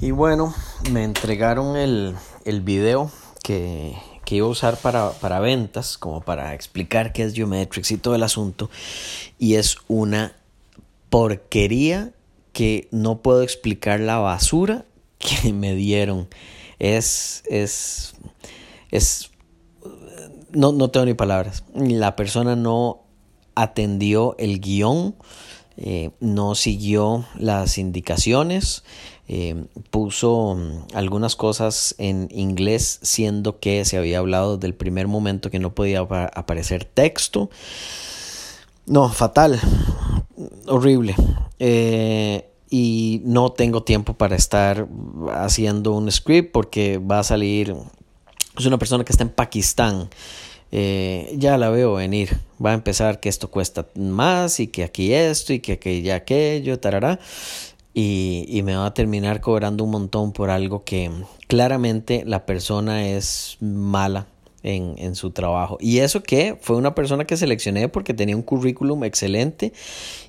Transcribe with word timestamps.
Y 0.00 0.12
bueno, 0.12 0.54
me 0.92 1.02
entregaron 1.02 1.76
el, 1.76 2.14
el 2.44 2.60
video 2.60 3.10
que, 3.42 3.96
que, 4.24 4.36
iba 4.36 4.46
a 4.46 4.50
usar 4.50 4.76
para, 4.76 5.10
para 5.10 5.40
ventas, 5.40 5.98
como 5.98 6.20
para 6.20 6.54
explicar 6.54 7.12
qué 7.12 7.24
es 7.24 7.34
Geometrics 7.34 7.90
y 7.90 7.96
todo 7.96 8.14
el 8.14 8.22
asunto. 8.22 8.70
Y 9.40 9.54
es 9.54 9.76
una 9.88 10.36
porquería 11.10 12.12
que 12.52 12.86
no 12.92 13.18
puedo 13.18 13.42
explicar 13.42 13.98
la 13.98 14.18
basura 14.18 14.84
que 15.18 15.52
me 15.52 15.74
dieron. 15.74 16.28
Es, 16.78 17.42
es, 17.50 18.14
es, 18.92 19.32
no, 20.52 20.70
no 20.70 20.90
tengo 20.90 21.06
ni 21.06 21.14
palabras. 21.14 21.64
La 21.74 22.14
persona 22.14 22.54
no 22.54 23.02
atendió 23.56 24.36
el 24.38 24.60
guion, 24.60 25.16
eh, 25.80 26.10
no 26.18 26.56
siguió 26.56 27.24
las 27.36 27.78
indicaciones, 27.78 28.82
eh, 29.28 29.66
puso 29.90 30.56
mm, 30.56 30.96
algunas 30.96 31.36
cosas 31.36 31.94
en 31.98 32.28
inglés, 32.32 32.98
siendo 33.02 33.60
que 33.60 33.84
se 33.84 33.96
había 33.96 34.18
hablado 34.18 34.58
del 34.58 34.74
primer 34.74 35.06
momento 35.06 35.52
que 35.52 35.60
no 35.60 35.76
podía 35.76 36.00
aparecer 36.00 36.84
texto. 36.84 37.48
No, 38.86 39.08
fatal, 39.08 39.60
horrible. 40.66 41.14
Eh, 41.60 42.50
y 42.68 43.22
no 43.24 43.52
tengo 43.52 43.84
tiempo 43.84 44.14
para 44.14 44.34
estar 44.34 44.88
haciendo 45.32 45.92
un 45.92 46.10
script 46.10 46.50
porque 46.50 46.98
va 46.98 47.20
a 47.20 47.24
salir. 47.24 47.76
Es 48.58 48.66
una 48.66 48.78
persona 48.78 49.04
que 49.04 49.12
está 49.12 49.22
en 49.22 49.30
Pakistán. 49.30 50.10
Eh, 50.70 51.34
ya 51.36 51.56
la 51.56 51.70
veo 51.70 51.94
venir. 51.94 52.38
Va 52.64 52.72
a 52.72 52.74
empezar 52.74 53.20
que 53.20 53.28
esto 53.28 53.50
cuesta 53.50 53.86
más 53.94 54.60
y 54.60 54.66
que 54.66 54.84
aquí 54.84 55.12
esto 55.14 55.52
y 55.52 55.60
que 55.60 55.72
aquello, 55.72 56.14
aquello, 56.14 56.78
tarará 56.78 57.18
y, 57.94 58.60
me 58.64 58.76
va 58.76 58.86
a 58.86 58.94
terminar 58.94 59.40
cobrando 59.40 59.82
un 59.82 59.90
montón 59.90 60.32
por 60.32 60.50
algo 60.50 60.84
que 60.84 61.10
claramente 61.48 62.22
la 62.24 62.46
persona 62.46 63.08
es 63.08 63.56
mala 63.60 64.26
en, 64.62 64.94
en, 64.98 65.16
su 65.16 65.30
trabajo. 65.30 65.78
Y 65.80 65.98
eso 65.98 66.22
que 66.22 66.56
fue 66.60 66.76
una 66.76 66.94
persona 66.94 67.24
que 67.24 67.36
seleccioné 67.36 67.88
porque 67.88 68.14
tenía 68.14 68.36
un 68.36 68.42
currículum 68.42 69.02
excelente 69.04 69.72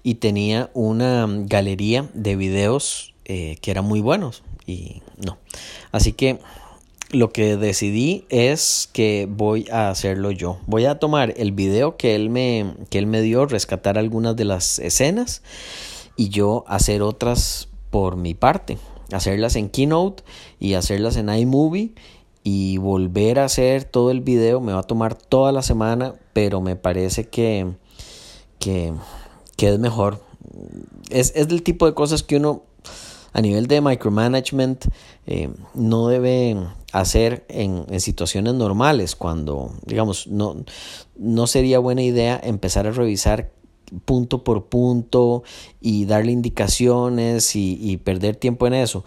y 0.01 0.15
tenía 0.15 0.71
una 0.73 1.27
galería 1.29 2.09
de 2.13 2.35
videos 2.35 3.13
eh, 3.25 3.57
que 3.61 3.69
eran 3.69 3.85
muy 3.85 4.01
buenos. 4.01 4.41
Y 4.65 5.03
no. 5.23 5.37
Así 5.91 6.13
que 6.13 6.39
lo 7.11 7.31
que 7.31 7.57
decidí 7.57 8.25
es 8.29 8.89
que 8.93 9.27
voy 9.29 9.67
a 9.71 9.89
hacerlo 9.89 10.31
yo. 10.31 10.59
Voy 10.67 10.85
a 10.85 10.99
tomar 10.99 11.33
el 11.37 11.51
video 11.51 11.97
que 11.97 12.15
él 12.15 12.29
me, 12.29 12.73
que 12.89 12.99
él 12.99 13.07
me 13.07 13.21
dio, 13.21 13.45
rescatar 13.45 13.97
algunas 13.97 14.35
de 14.35 14.45
las 14.45 14.79
escenas 14.79 15.41
y 16.15 16.29
yo 16.29 16.63
hacer 16.67 17.01
otras 17.01 17.69
por 17.89 18.15
mi 18.15 18.35
parte, 18.35 18.77
hacerlas 19.11 19.55
en 19.55 19.69
Keynote 19.69 20.23
y 20.59 20.75
hacerlas 20.75 21.17
en 21.17 21.29
iMovie 21.29 21.93
y 22.43 22.77
volver 22.77 23.39
a 23.39 23.45
hacer 23.45 23.83
todo 23.83 24.11
el 24.11 24.21
video 24.21 24.61
me 24.61 24.73
va 24.73 24.79
a 24.79 24.83
tomar 24.83 25.15
toda 25.15 25.51
la 25.51 25.61
semana, 25.61 26.15
pero 26.33 26.61
me 26.61 26.75
parece 26.75 27.27
que, 27.27 27.73
que, 28.59 28.93
es 29.57 29.79
mejor. 29.79 30.21
Es, 31.09 31.33
es, 31.35 31.47
del 31.47 31.63
tipo 31.63 31.85
de 31.85 31.93
cosas 31.93 32.23
que 32.23 32.37
uno 32.37 32.63
a 33.33 33.41
nivel 33.41 33.67
de 33.67 33.81
micromanagement 33.81 34.85
eh, 35.27 35.49
no 35.73 36.07
debe 36.07 36.57
hacer 36.91 37.45
en, 37.49 37.99
situaciones 37.99 38.53
normales 38.55 39.15
cuando 39.15 39.71
digamos 39.85 40.27
no, 40.27 40.55
no 41.17 41.47
sería 41.47 41.79
buena 41.79 42.01
idea 42.01 42.39
empezar 42.43 42.87
a 42.87 42.91
revisar 42.91 43.51
punto 44.05 44.43
por 44.43 44.65
punto 44.65 45.43
y 45.81 46.05
darle 46.05 46.31
indicaciones 46.31 47.55
y, 47.55 47.97
perder 47.97 48.35
tiempo 48.35 48.67
en 48.67 48.75
eso. 48.75 49.03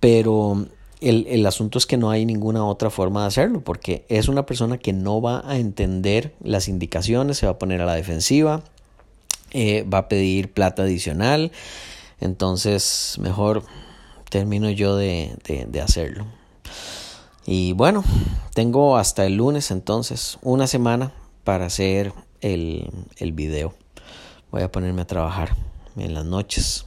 Pero 0.00 0.66
el, 1.00 1.46
asunto 1.46 1.78
es 1.78 1.86
que 1.86 1.96
no 1.96 2.10
hay 2.10 2.24
ninguna 2.24 2.64
otra 2.64 2.90
forma 2.90 3.22
de 3.22 3.28
hacerlo 3.28 3.60
porque 3.62 4.04
es 4.08 4.28
una 4.28 4.46
persona 4.46 4.78
que 4.78 4.92
no 4.92 5.20
va 5.20 5.42
a 5.48 5.58
entender 5.58 6.34
las 6.42 6.68
indicaciones, 6.68 7.38
se 7.38 7.46
va 7.46 7.52
a 7.52 7.58
poner 7.58 7.80
a 7.80 7.86
la 7.86 7.94
defensiva, 7.94 8.62
eh, 9.52 9.84
va 9.84 9.98
a 9.98 10.08
pedir 10.08 10.52
plata 10.52 10.82
adicional. 10.82 11.52
Entonces, 12.22 13.16
mejor 13.20 13.64
termino 14.30 14.70
yo 14.70 14.96
de, 14.96 15.36
de 15.68 15.80
hacerlo. 15.80 16.24
Y 17.44 17.72
bueno, 17.72 18.04
tengo 18.54 18.96
hasta 18.96 19.26
el 19.26 19.36
lunes 19.36 19.70
entonces, 19.70 20.38
una 20.42 20.66
semana 20.66 21.12
para 21.44 21.66
hacer 21.66 22.12
el, 22.40 22.90
el 23.18 23.32
video 23.32 23.74
voy 24.52 24.62
a 24.62 24.70
ponerme 24.70 25.02
a 25.02 25.06
trabajar 25.06 25.56
en 25.96 26.14
las 26.14 26.24
noches. 26.24 26.84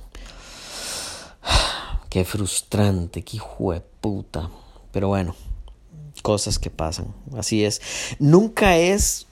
Qué 2.10 2.24
frustrante, 2.24 3.24
qué 3.24 3.38
hijo 3.38 3.74
de 3.74 3.82
puta. 3.82 4.50
Pero 4.94 5.10
bueno, 5.10 5.36
cosas 6.22 6.60
que 6.60 6.70
pasan. 6.70 7.14
Así 7.36 7.66
es. 7.66 7.82
Nunca 8.20 8.78
es. 8.78 9.28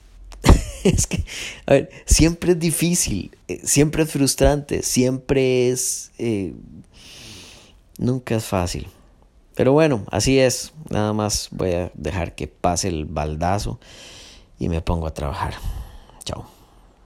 es 0.92 1.06
que, 1.06 1.24
a 1.66 1.72
ver, 1.72 1.90
siempre 2.04 2.52
es 2.52 2.58
difícil, 2.58 3.36
eh, 3.48 3.60
siempre 3.64 4.02
es 4.02 4.10
frustrante, 4.10 4.82
siempre 4.82 5.70
es. 5.70 6.12
Eh, 6.18 6.54
nunca 7.98 8.36
es 8.36 8.44
fácil. 8.44 8.86
Pero 9.54 9.72
bueno, 9.72 10.04
así 10.10 10.38
es. 10.38 10.72
Nada 10.90 11.12
más 11.12 11.48
voy 11.52 11.72
a 11.72 11.92
dejar 11.94 12.34
que 12.34 12.48
pase 12.48 12.88
el 12.88 13.06
baldazo 13.06 13.78
y 14.58 14.68
me 14.68 14.80
pongo 14.80 15.06
a 15.06 15.14
trabajar. 15.14 15.54
Chao. 16.24 16.53